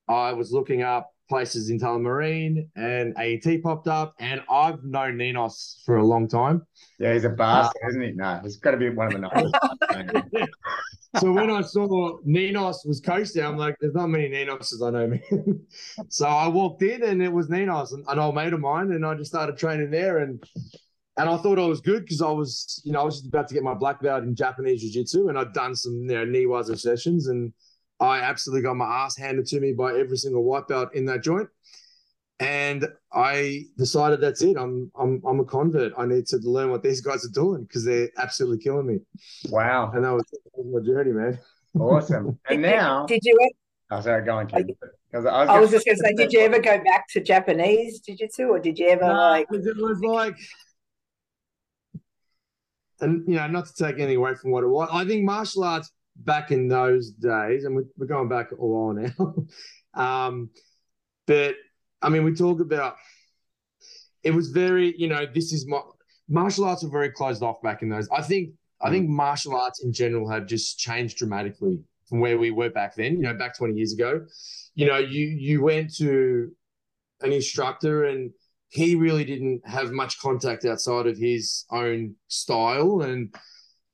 [0.09, 5.83] I was looking up places in Tullamarine and AET popped up and I've known Ninos
[5.85, 6.67] for a long time.
[6.99, 8.13] Yeah, he's a bastard, isn't he?
[8.13, 10.49] No, he's got to be one of the nicest.
[11.21, 15.07] so when I saw Ninos was there, I'm like, there's not many Ninoses I know,
[15.31, 15.61] man.
[16.09, 19.15] so I walked in and it was Ninos, an, old mate of mine, and I
[19.15, 20.43] just started training there and
[21.19, 23.49] and I thought I was good because I was, you know, I was just about
[23.49, 26.79] to get my black belt in Japanese Jiu-Jitsu and I'd done some, you know, Newaza
[26.79, 27.55] sessions and
[28.01, 31.23] I absolutely got my ass handed to me by every single white belt in that
[31.23, 31.49] joint.
[32.39, 34.57] And I decided that's it.
[34.59, 35.95] I'm I'm I'm a convert.
[35.97, 38.99] I need to learn what these guys are doing because they're absolutely killing me.
[39.49, 41.39] Wow, And that was, that was my journey, man.
[41.81, 42.39] awesome.
[42.51, 43.39] And now, Did you?
[43.91, 44.67] oh, sorry, go on, Ken.
[45.11, 47.07] Because I was, I was gonna- just going to say, did you ever go back
[47.13, 49.49] to Japanese jiu-jitsu, or did you ever No, like?
[49.49, 50.37] 'cause it was like,
[53.01, 54.89] and you know, not to take anything away from what it was.
[54.93, 58.93] I think martial arts back in those days, and we're, we're going back a while
[58.95, 59.35] now.
[60.27, 60.51] um,
[61.27, 61.55] but
[62.07, 62.97] I mean, we talk about
[64.23, 65.81] it was very, you know, this is my
[66.29, 68.09] martial arts were very closed off back in those.
[68.11, 69.13] I think I think mm.
[69.13, 73.17] martial arts in general have just changed dramatically from where we were back then.
[73.17, 74.25] You know, back twenty years ago.
[74.77, 76.53] You know, you you went to
[77.23, 78.31] an instructor and
[78.69, 83.35] he really didn't have much contact outside of his own style and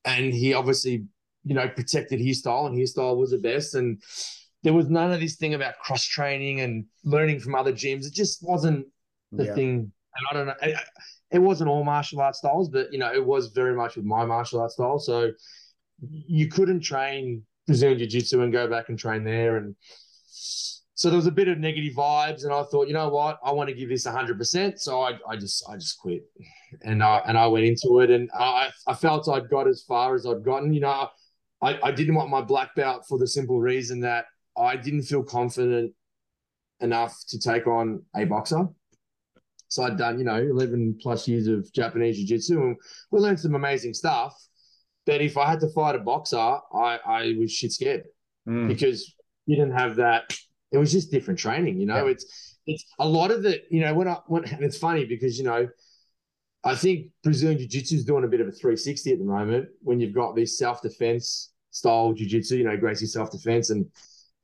[0.04, 1.04] and he obviously
[1.44, 4.02] you know protected his style and his style was the best and
[4.62, 8.12] there was none of this thing about cross training and learning from other gyms it
[8.14, 8.86] just wasn't
[9.32, 9.54] the Yeah.
[9.54, 9.70] thing
[10.14, 10.76] and i don't know it,
[11.30, 14.24] it wasn't all martial arts styles but you know it was very much with my
[14.24, 15.30] martial arts style so
[16.00, 19.74] you couldn't train brazilian jiu-jitsu and go back and train there and
[20.94, 23.50] so there was a bit of negative vibes, and I thought, you know what, I
[23.50, 24.78] want to give this hundred percent.
[24.80, 26.22] So I, I just, I just quit,
[26.82, 30.14] and I and I went into it, and I, I felt I'd got as far
[30.14, 30.72] as I'd gotten.
[30.72, 31.08] You know,
[31.60, 35.22] I, I didn't want my black belt for the simple reason that I didn't feel
[35.22, 35.92] confident
[36.80, 38.68] enough to take on a boxer.
[39.68, 42.76] So I'd done, you know, eleven plus years of Japanese jiu-jitsu, and
[43.10, 44.34] we learned some amazing stuff.
[45.06, 48.04] But if I had to fight a boxer, I, I was shit scared
[48.48, 49.14] Mm, because
[49.46, 50.36] you didn't have that.
[50.72, 52.06] It was just different training, you know.
[52.06, 52.12] Yeah.
[52.12, 53.94] It's it's a lot of the, you know.
[53.94, 55.68] When I when and it's funny because you know,
[56.64, 59.68] I think Brazilian Jiu Jitsu is doing a bit of a 360 at the moment
[59.80, 63.86] when you've got this self defense style Jiu Jitsu, you know, Gracie self defense and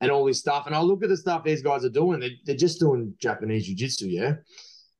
[0.01, 0.65] and all this stuff.
[0.65, 2.19] And I look at the stuff these guys are doing.
[2.19, 4.35] They, they're just doing Japanese Jiu Jitsu, yeah.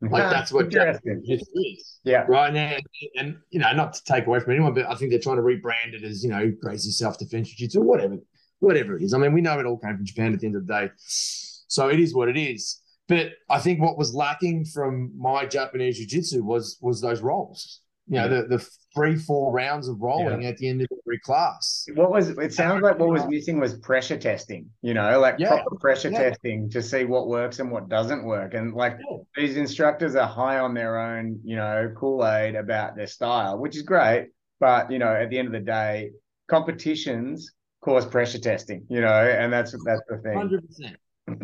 [0.02, 1.26] Like that's what Japanese.
[1.26, 2.78] Jiu-Jitsu is Yeah, right now.
[3.18, 5.42] And you know, not to take away from anyone, but I think they're trying to
[5.42, 8.18] rebrand it as you know, Gracie self defense jiu-jitsu, whatever,
[8.60, 9.14] whatever it is.
[9.14, 10.92] I mean, we know it all came from Japan at the end of the day,
[10.98, 12.82] so it is what it is.
[13.10, 17.82] But I think what was lacking from my Japanese jiu-jitsu was was those rolls.
[18.08, 21.88] You know, the the three four rounds of rolling at the end of every class.
[21.96, 25.50] What was it sounds like what was missing was pressure testing, you know, like Yeah.
[25.50, 26.30] proper pressure Yeah.
[26.30, 28.54] testing to see what works and what doesn't work.
[28.54, 29.00] And like
[29.36, 33.82] these instructors are high on their own, you know, Kool-Aid about their style, which is
[33.82, 34.30] great.
[34.60, 36.12] But you know, at the end of the day,
[36.48, 40.38] competitions cause pressure testing, you know, and that's that's the thing.
[40.38, 40.98] Hundred percent.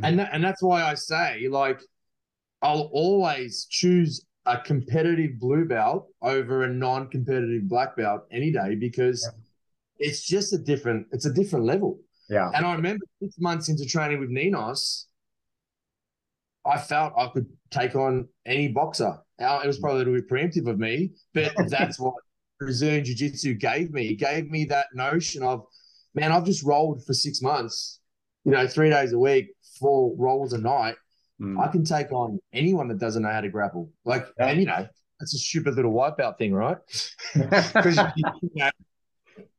[0.03, 1.79] And that, and that's why I say like
[2.61, 9.27] I'll always choose a competitive blue belt over a non-competitive black belt any day because
[9.27, 9.41] yeah.
[9.97, 11.99] It's just a different it's a different level.
[12.29, 12.49] Yeah.
[12.53, 15.07] And I remember six months into training with Ninos,
[16.65, 19.17] I felt I could take on any boxer.
[19.39, 22.15] Now, it was probably a little bit preemptive of me, but that's what
[22.59, 24.09] Brazilian Jiu Jitsu gave me.
[24.09, 25.65] It gave me that notion of,
[26.13, 27.99] man, I've just rolled for six months,
[28.43, 30.95] you know, three days a week, four rolls a night.
[31.39, 31.61] Mm.
[31.61, 33.91] I can take on anyone that doesn't know how to grapple.
[34.05, 34.47] Like, yeah.
[34.47, 34.87] and you know,
[35.19, 36.77] that's a stupid little wipeout thing, right?
[37.33, 38.69] Because you know,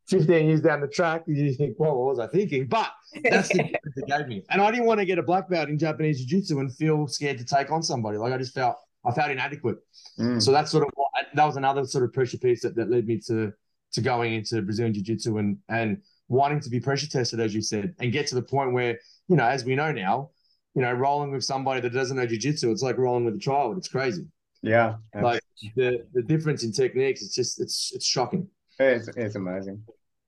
[0.08, 2.66] 15 years down the track, you think, well, what was I thinking?
[2.66, 2.90] But
[3.24, 4.44] that's the difference it gave me.
[4.50, 7.06] And I didn't want to get a black belt in Japanese Jiu Jitsu and feel
[7.08, 8.18] scared to take on somebody.
[8.18, 9.78] Like, I just felt, I felt inadequate.
[10.18, 10.40] Mm.
[10.40, 13.06] So that's sort of what, that was another sort of pressure piece that, that led
[13.06, 13.52] me to
[13.92, 17.62] to going into Brazilian Jiu Jitsu and, and wanting to be pressure tested, as you
[17.62, 20.30] said, and get to the point where, you know, as we know now,
[20.74, 23.38] you know, rolling with somebody that doesn't know Jiu Jitsu, it's like rolling with a
[23.38, 23.78] child.
[23.78, 24.26] It's crazy.
[24.62, 24.96] Yeah.
[25.14, 25.40] Like
[25.76, 28.48] the, the difference in techniques, it's just, it's, it's shocking.
[28.78, 29.82] It's, it's amazing.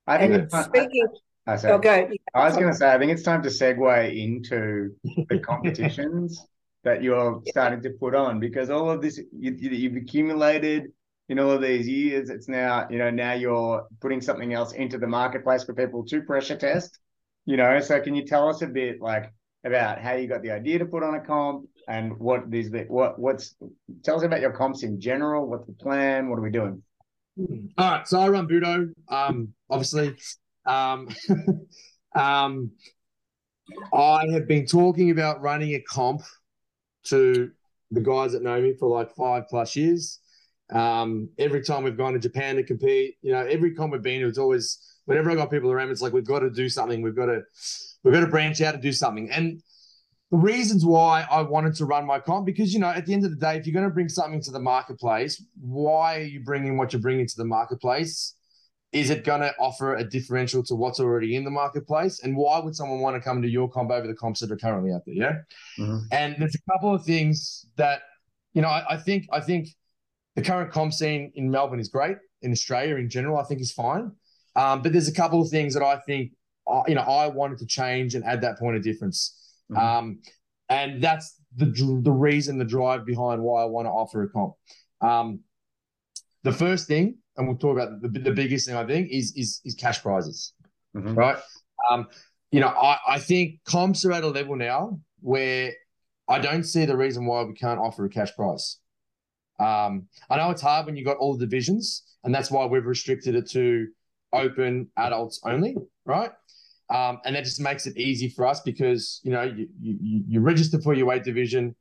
[0.07, 1.09] I think it's, speaking.
[1.47, 2.09] I, I, okay.
[2.35, 4.95] Oh, I was going to say, I think it's time to segue into
[5.29, 6.47] the competitions
[6.85, 10.93] that you're starting to put on because all of this you, you've accumulated
[11.29, 12.31] in all of these years.
[12.31, 16.23] It's now, you know, now you're putting something else into the marketplace for people to
[16.23, 16.99] pressure test.
[17.45, 19.33] You know, so can you tell us a bit like
[19.65, 23.19] about how you got the idea to put on a comp and what these what
[23.19, 23.55] what's
[24.05, 25.47] tell us about your comps in general.
[25.49, 26.29] What's the plan?
[26.29, 26.83] What are we doing?
[27.39, 28.91] All right, so I run Budo.
[29.09, 30.17] Um, obviously,
[30.67, 31.09] um,
[32.17, 32.73] um,
[33.93, 36.23] I have been talking about running a comp
[37.05, 37.51] to
[37.93, 40.19] the guys that know me for like five plus years.
[40.71, 44.23] Um, every time we've gone to Japan to compete, you know, every comp we've been
[44.23, 47.03] it's always whenever I got people around, it's like we've got to do something.
[47.03, 47.43] We've got to
[48.03, 49.31] we've got to branch out and do something.
[49.31, 49.63] And
[50.31, 53.25] the reasons why I wanted to run my comp because you know at the end
[53.25, 56.41] of the day, if you're going to bring something to the marketplace, why are you
[56.41, 58.35] bringing what you're bringing to the marketplace?
[58.93, 62.21] Is it going to offer a differential to what's already in the marketplace?
[62.21, 64.57] And why would someone want to come to your comp over the comps that are
[64.57, 65.15] currently out there?
[65.15, 65.33] Yeah.
[65.79, 65.99] Mm-hmm.
[66.11, 68.01] And there's a couple of things that
[68.53, 69.69] you know I, I think I think
[70.37, 72.17] the current comp scene in Melbourne is great.
[72.43, 74.13] In Australia in general, I think is fine.
[74.57, 76.33] Um, but there's a couple of things that I think
[76.87, 79.48] you know I wanted to change and add that point of difference.
[79.71, 79.79] Mm-hmm.
[79.79, 80.21] Um,
[80.69, 81.67] and that's the
[82.03, 84.55] the reason, the drive behind why I want to offer a comp.
[85.01, 85.41] Um,
[86.45, 89.61] the first thing, and we'll talk about the, the biggest thing I think is is
[89.65, 90.53] is cash prizes,
[90.97, 91.15] mm-hmm.
[91.15, 91.37] right?
[91.91, 92.09] Um,
[92.51, 95.73] you know, I, I think comps are at a level now where
[96.29, 98.79] I don't see the reason why we can't offer a cash prize.
[99.59, 102.87] Um, I know it's hard when you've got all the divisions, and that's why we've
[102.87, 103.89] restricted it to
[104.33, 106.31] open adults only, right?
[106.91, 110.41] Um, and that just makes it easy for us because you know you, you you
[110.41, 111.77] register for your weight division,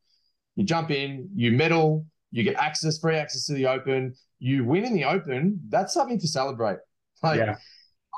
[0.55, 4.13] you jump in, you medal, you get access, free access to the open.
[4.39, 5.59] You win in the open.
[5.69, 6.79] That's something to celebrate.
[7.23, 7.55] Like yeah.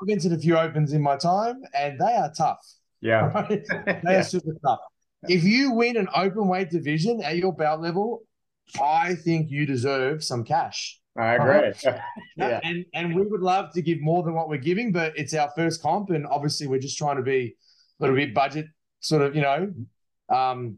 [0.01, 2.59] I've entered a few opens in my time, and they are tough.
[2.99, 3.65] Yeah, right?
[3.85, 4.19] they yeah.
[4.19, 4.79] are super tough.
[5.23, 8.23] If you win an open weight division at your belt level,
[8.81, 10.98] I think you deserve some cash.
[11.19, 11.73] I agree.
[12.37, 12.59] yeah.
[12.63, 15.51] And and we would love to give more than what we're giving, but it's our
[15.55, 17.55] first comp, and obviously we're just trying to be
[17.99, 18.67] a little bit budget
[19.01, 19.73] sort of, you know,
[20.29, 20.77] um,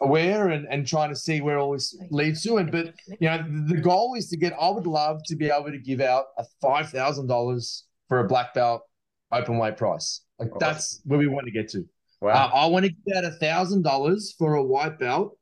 [0.00, 2.58] aware and, and trying to see where all this leads to.
[2.58, 5.70] And but you know, the goal is to get I would love to be able
[5.70, 8.82] to give out a five thousand dollars for a black belt
[9.32, 10.22] open weight price.
[10.38, 11.84] Like that's where we want to get to.
[12.20, 12.50] Wow.
[12.52, 15.36] Uh, I want to give out a thousand dollars for a white belt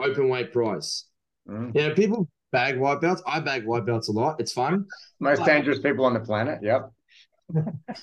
[0.00, 1.06] open weight price.
[1.48, 1.74] Mm.
[1.74, 3.22] You know, people bag white belts.
[3.26, 4.40] I bag white belts a lot.
[4.40, 4.86] It's fun.
[5.20, 6.60] Most but, dangerous people on the planet.
[6.62, 6.90] Yep.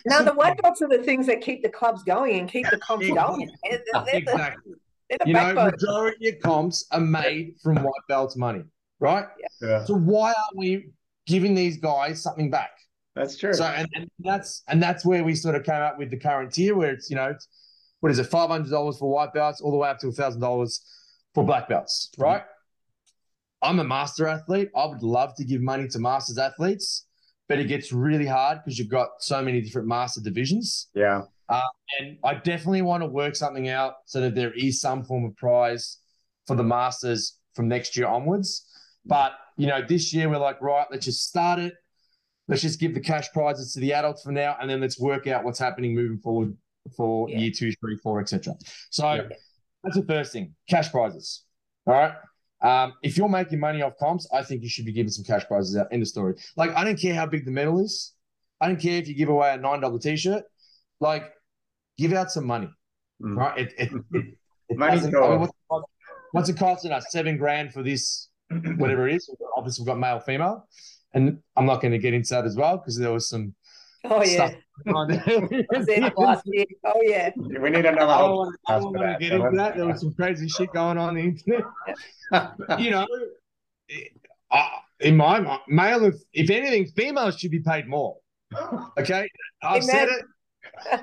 [0.06, 2.78] now the white belts are the things that keep the clubs going and keep the
[2.78, 3.52] comps going.
[3.64, 4.74] exactly.
[5.26, 8.64] you know, majority of comps are made from white belts money,
[9.00, 9.26] right?
[9.62, 9.84] Yeah.
[9.84, 10.92] So why aren't we
[11.28, 12.72] giving these guys something back?
[13.16, 13.54] That's true.
[13.54, 16.54] So and, and that's and that's where we sort of came up with the current
[16.54, 17.48] tier, where it's you know, it's,
[18.00, 20.42] what is it, five hundred dollars for white belts, all the way up to thousand
[20.42, 20.82] dollars
[21.34, 22.42] for black belts, right?
[22.42, 22.53] Mm-hmm.
[23.64, 24.70] I'm a master athlete.
[24.76, 27.08] I would love to give money to masters athletes,
[27.48, 30.90] but it gets really hard because you've got so many different master divisions.
[30.94, 31.24] Yeah.
[31.50, 31.62] Uh,
[32.00, 35.36] and I definitely want to work something out so that there is some form of
[35.36, 36.00] prize
[36.46, 38.68] for the masters from next year onwards.
[39.06, 41.74] But, you know, this year we're like, right, let's just start it.
[42.48, 45.28] Let's just give the cash prizes to the adults for now, and then let's work
[45.28, 46.58] out what's happening moving forward
[46.98, 47.38] for yeah.
[47.38, 48.54] year two, three, four, etc.
[48.90, 49.22] So yeah.
[49.82, 51.46] that's the first thing: cash prizes.
[51.88, 52.14] All right.
[52.64, 55.46] Um, if you're making money off comps, I think you should be giving some cash
[55.48, 55.88] prizes out.
[55.92, 56.36] End of story.
[56.56, 58.14] Like, I don't care how big the medal is.
[58.62, 60.44] I don't care if you give away a nine dollar t-shirt.
[61.02, 61.26] Like,
[61.98, 62.70] give out some money,
[63.22, 63.36] Mm.
[63.38, 63.58] right?
[63.58, 64.26] It, it, it,
[64.70, 65.54] it Money doesn't- I mean, what's,
[66.32, 67.06] what's it costing us?
[67.10, 68.30] Seven grand for this,
[68.78, 69.30] whatever it is.
[69.58, 70.68] Obviously, we've got male, female,
[71.14, 73.54] and I'm not going to get into that as well because there was some
[74.06, 74.48] Oh yeah.
[74.48, 74.54] stuff.
[74.94, 75.22] on there.
[75.72, 76.66] Was oh, it last year?
[76.84, 77.32] Oh yeah.
[77.38, 79.78] We need another I don't want, I don't want to get so into that.
[79.78, 81.64] There was some crazy shit going on the internet.
[82.80, 83.08] you know,
[85.00, 88.18] in my mind, male, if, if anything, females should be paid more.
[89.00, 89.28] Okay,
[89.64, 90.26] I've said it.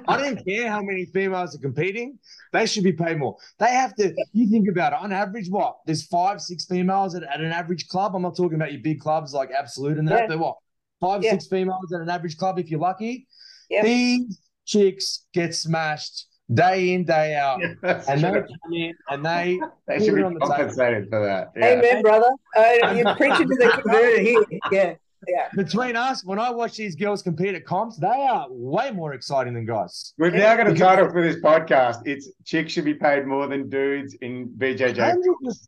[0.07, 2.19] I don't care how many females are competing;
[2.53, 3.37] they should be paid more.
[3.59, 4.15] They have to.
[4.33, 5.01] You think about it.
[5.01, 5.79] On average, what?
[5.85, 8.15] There's five, six females at, at an average club.
[8.15, 10.21] I'm not talking about your big clubs like Absolute and that.
[10.21, 10.27] Yeah.
[10.29, 10.57] But what?
[11.01, 11.33] Five, Yeah.
[11.33, 13.27] six females at an average club if you're lucky.
[13.71, 13.83] Yeah.
[13.83, 17.61] These chicks get smashed day in, day out.
[17.81, 20.55] That's And they come in and they They should be on the table.
[20.57, 21.53] compensated for that.
[21.57, 21.67] Yeah.
[21.79, 22.31] Amen, brother.
[22.57, 24.45] Uh, you're preaching to the converted here.
[24.73, 24.95] Yeah.
[25.29, 25.49] Yeah.
[25.55, 29.55] between us, when I watch these girls compete at comps, they are way more exciting
[29.55, 30.15] than guys.
[30.19, 32.07] We've now got a title for this podcast.
[32.07, 34.97] It's chicks should be paid more than dudes in BJJ.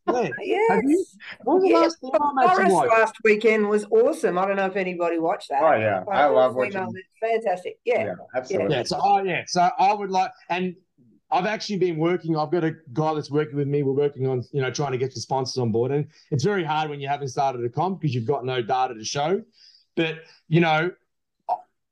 [0.07, 0.33] 100%.
[0.41, 0.71] Yes.
[0.71, 1.05] Have you-
[1.45, 1.79] When was the Yeah.
[1.79, 2.91] last female match you Forest watched?
[2.93, 4.39] last weekend was awesome.
[4.39, 5.63] I don't know if anybody watched that.
[5.63, 6.81] Oh yeah, But I love watching.
[6.81, 7.79] it's Fantastic.
[7.85, 8.05] Yeah.
[8.07, 8.75] Yeah, absolutely.
[8.77, 10.75] Yeah, so oh yeah, so I would like, and
[11.33, 12.37] I've actually been working.
[12.37, 13.83] I've got a guy that's working with me.
[13.83, 16.63] We're working on, you know, trying to get the sponsors on board, and it's very
[16.63, 19.43] hard when you haven't started a comp because you've got no data to show.
[19.97, 20.17] But
[20.49, 20.91] you know,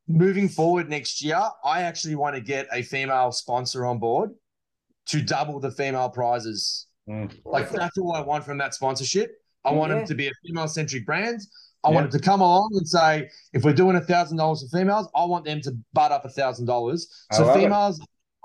[0.06, 4.30] moving forward next year, I actually want to get a female sponsor on board
[5.06, 6.86] to double the female prizes.
[7.08, 7.32] Mm.
[7.44, 9.36] Like that's all I want from that sponsorship.
[9.64, 9.98] I want Yeah.
[9.98, 11.40] them to be a female centric brand.
[11.82, 11.94] I Yeah.
[11.94, 15.08] want them to come along and say, if we're doing a thousand dollars for females,
[15.14, 17.08] I want them to butt up a thousand dollars.
[17.32, 17.70] So love it.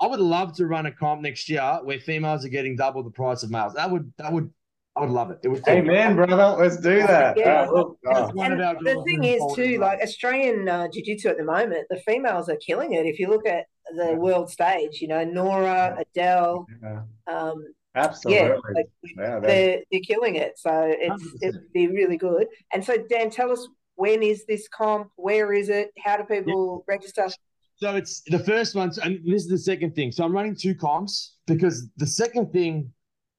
[0.00, 3.10] I would love to run a comp next year where females are getting double the
[3.10, 3.74] price of males.
[3.74, 4.50] That would that would
[4.96, 5.38] I would love it.
[5.44, 7.36] It would Hey man, brother, let's do that.
[7.38, 7.66] Yeah.
[7.68, 8.32] Oh, oh.
[8.40, 12.56] And the thing is too, like Australian uh, jiu-jitsu at the moment, the females are
[12.56, 13.04] killing it.
[13.04, 17.62] If you look at the world stage, you know, Nora, Adele, Yeah, um,
[17.94, 18.48] absolutely.
[18.48, 20.58] yeah, like, Yeah, they're- they're they're killing it.
[20.58, 22.46] So it's it'd be really good.
[22.72, 25.10] And so Dan, tell us when is this comp?
[25.16, 25.90] Where is it?
[26.02, 27.28] How do people register?
[27.76, 30.10] So it's the first one, and this is the second thing.
[30.10, 32.90] So I'm running two comps because the second thing,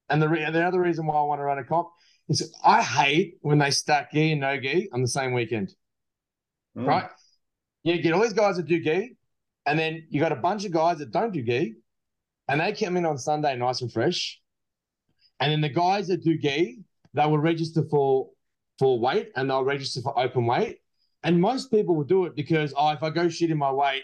[0.09, 1.89] and the re- the other reason why I want to run a comp
[2.29, 5.73] is I hate when they stack gi and no gi on the same weekend.
[6.77, 6.87] Mm.
[6.87, 7.09] right?
[7.83, 9.17] You get all these guys that do gi,
[9.65, 11.75] and then you got a bunch of guys that don't do gi,
[12.47, 14.39] and they come in on Sunday nice and fresh.
[15.39, 16.79] And then the guys that do gi,
[17.13, 18.29] they will register for
[18.77, 20.77] for weight and they'll register for open weight.
[21.23, 24.03] And most people will do it because oh, if I go shit in my weight,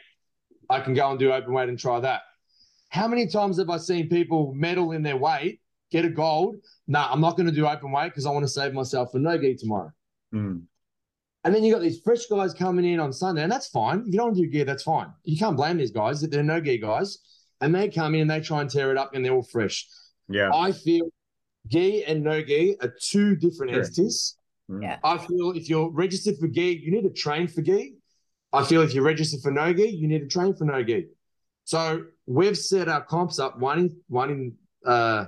[0.69, 2.21] I can go and do open weight and try that.
[2.89, 5.59] How many times have I seen people medal in their weight,
[5.91, 6.57] get a gold?
[6.87, 9.19] Nah, I'm not going to do open weight because I want to save myself for
[9.19, 9.91] no gi tomorrow.
[10.33, 10.63] Mm.
[11.43, 14.01] And then you got these fresh guys coming in on Sunday, and that's fine.
[14.01, 15.07] If you don't want to do gear, that's fine.
[15.23, 16.21] You can't blame these guys.
[16.21, 17.19] That they're no gear guys.
[17.61, 19.87] And they come in and they try and tear it up and they're all fresh.
[20.29, 20.51] Yeah.
[20.53, 21.09] I feel
[21.67, 23.81] gi and no gi are two different Sure.
[23.81, 24.37] entities.
[24.69, 24.83] Mm.
[24.83, 24.97] Yeah.
[25.03, 27.95] I feel if you're registered for gi, you need to train for gi.
[28.53, 31.07] I feel if you're registered for no gi, you need to train for no gi.
[31.65, 35.25] So we've set our comps up one in one in uh,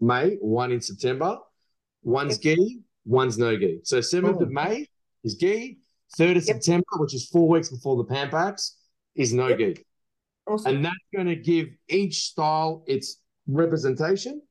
[0.00, 1.38] May, one in September.
[2.02, 3.80] One's gi, one's no gi.
[3.84, 4.42] So seventh Cool.
[4.44, 4.86] of May
[5.24, 5.78] is gi.
[6.16, 6.56] Third of Yep.
[6.56, 8.76] September, which is four weeks before the Pan Pacs,
[9.14, 9.58] is no Yep.
[9.58, 9.84] gi.
[10.46, 10.74] Awesome.
[10.76, 14.42] And that's going to give each style its representation.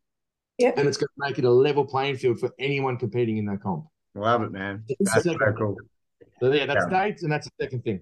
[0.58, 0.78] Yep.
[0.78, 3.62] And it's going to make it a level playing field for anyone competing in that
[3.62, 3.86] comp.
[4.16, 4.84] Love it, man.
[5.00, 5.76] That's so second cool.
[6.40, 8.02] So yeah, that's dates, and that's the second thing.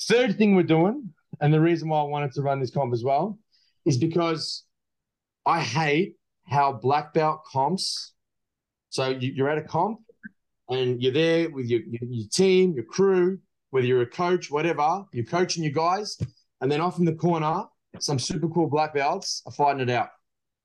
[0.00, 3.02] Third thing we're doing, and the reason why I wanted to run this comp as
[3.04, 3.38] well,
[3.84, 4.64] is because
[5.46, 8.12] I hate how black belt comps.
[8.90, 10.00] So you, you're at a comp,
[10.68, 13.38] and you're there with your, your your team, your crew,
[13.70, 16.16] whether you're a coach, whatever, you're coaching your guys,
[16.60, 17.64] and then off in the corner,
[18.00, 20.10] some super cool black belts are fighting it out,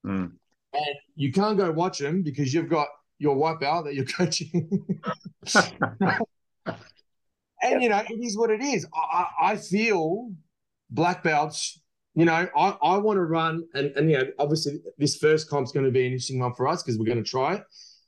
[0.06, 0.32] Mm.
[0.74, 2.88] and you can't go watch them because you've got
[3.20, 4.70] your white belt that you're coaching.
[7.64, 8.86] And you know, it is what it is.
[8.94, 10.32] I, I I feel
[10.90, 11.80] black belts.
[12.16, 15.72] You know, I, I want to run, and, and you know, obviously this first comp's
[15.72, 17.64] going to be an interesting one for us because we're going to try it.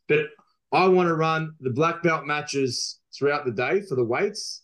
[0.08, 0.28] But
[0.72, 4.62] I want to run the black belt matches throughout the day for the weights.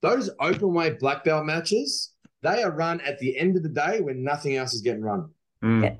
[0.00, 4.00] Those open weight black belt matches, they are run at the end of the day
[4.00, 5.28] when nothing else is getting run.
[5.62, 5.98] Mm.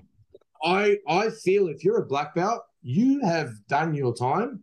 [0.64, 4.60] I I feel if you're a black belt, you have done your time.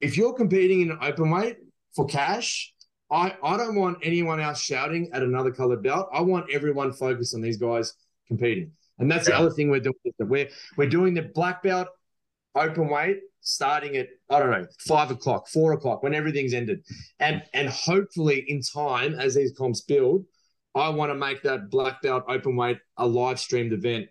[0.00, 1.58] If you're competing in an open weight
[1.94, 2.72] for cash,
[3.10, 6.08] I, I don't want anyone else shouting at another colored belt.
[6.12, 7.94] I want everyone focused on these guys
[8.26, 8.72] competing.
[8.98, 9.94] And that's the other thing we're doing.
[10.18, 11.88] We're we're doing the black belt
[12.54, 16.84] open weight starting at I don't know five o'clock, four o'clock when everything's ended,
[17.18, 20.24] and and hopefully in time as these comps build,
[20.74, 24.06] I want to make that black belt open weight a live streamed event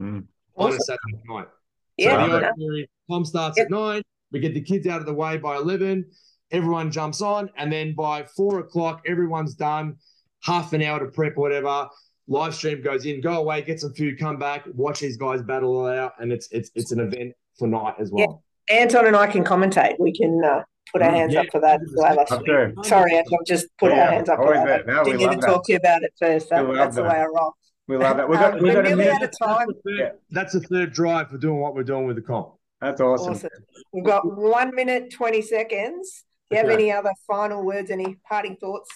[0.00, 0.26] Mm.
[0.56, 0.76] on Awesome.
[0.78, 1.48] a Saturday night.
[1.96, 3.66] Yeah, So the Love ordinary comp starts Yep.
[3.66, 4.02] at nine.
[4.32, 6.10] We get the kids out of the way by eleven.
[6.52, 9.96] Everyone jumps on, and then by four o'clock, everyone's done.
[10.44, 11.88] Half an hour to prep, whatever.
[12.28, 13.20] Live stream goes in.
[13.20, 16.48] Go away, get some food, come back, watch these guys battle it out, and it's
[16.52, 18.42] it's it's an event for night as well.
[18.70, 19.98] Anton and I can commentate.
[19.98, 21.80] We can uh, put our Mm, hands yeah, up for that.
[21.94, 22.72] We'll have a- Up there.
[22.84, 24.66] Sorry, Anton, just put Yeah, our hands up for that.
[24.66, 24.84] there.
[24.86, 25.46] No, I we didn't get love to that.
[25.46, 26.50] talk to you about it first.
[26.50, 27.12] That, We love that's the that.
[27.12, 27.54] way I roll.
[27.88, 28.28] We love that.
[28.28, 29.14] We Um, got we we're got a nearly minute.
[29.14, 29.66] out of time.
[29.68, 30.10] That's the third, Yeah.
[30.30, 32.54] that's the third drive for doing what we're doing with the comp.
[32.80, 33.32] That's awesome.
[33.34, 33.50] Awesome.
[33.92, 36.24] We've got one minute, 20 seconds.
[36.52, 36.82] Do you have Okay.
[36.82, 38.90] any other final words, any parting thoughts?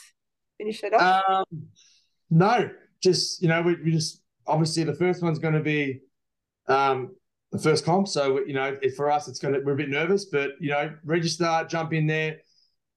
[0.59, 1.25] Finish it off.
[1.27, 1.45] Um,
[2.29, 2.69] no,
[3.03, 6.01] just you know, we, we just obviously the first one's going to be
[6.69, 7.17] um,
[7.53, 8.09] the first comp.
[8.09, 10.71] So you know, it, for us, it's going to we're a bit nervous, but you
[10.71, 12.39] know, register, jump in there,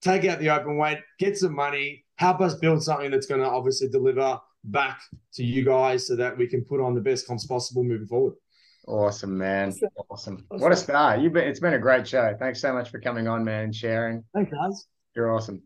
[0.02, 3.48] take out the open weight, get some money, help us build something that's going to
[3.48, 5.00] obviously deliver back
[5.36, 8.34] to you guys, so that we can put on the best comps possible moving forward.
[8.90, 9.70] Awesome, man.
[9.70, 9.90] Awesome.
[10.10, 10.46] Awesome.
[10.52, 10.62] Awesome.
[10.64, 11.18] What a star.
[11.18, 12.36] You've been it's been a great show.
[12.40, 14.24] Thanks so much for coming on, man, and sharing.
[14.34, 14.88] Thanks, guys.
[15.16, 15.62] You're awesome.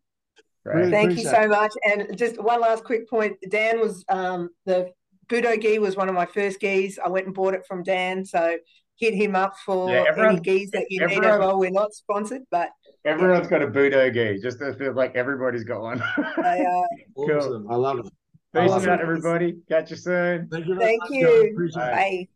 [0.65, 0.76] Great.
[0.76, 1.71] Really Thank you appreciate so much.
[1.86, 3.38] And just one last quick point.
[3.49, 4.91] Dan was um, the
[5.28, 6.99] Budo gi was one of my first gis.
[7.03, 8.26] I went and bought it from Dan.
[8.26, 8.57] So
[8.97, 11.59] hit him up for Yeah, everyone- any gis that you need as everyone- well.
[11.59, 12.69] We're not sponsored, but
[13.05, 14.41] Everyone's got a Budo gi.
[14.41, 16.01] Just it feels like everybody's got one.
[16.38, 16.82] they, uh,
[17.15, 17.32] Cool.
[17.38, 17.67] Awesome.
[17.71, 18.05] I love it.
[18.53, 18.89] Peace Awesome.
[18.91, 19.55] out, everybody.
[19.69, 20.47] Catch you soon.
[20.49, 20.78] Thank you.
[20.78, 21.26] Thank you.
[21.26, 21.51] guys.
[21.51, 21.91] Appreciate it.
[21.93, 22.28] bye.